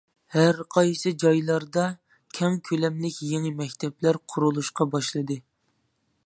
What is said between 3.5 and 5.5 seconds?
مەكتەپلەر قۇرۇلۇشقا باشلىدى.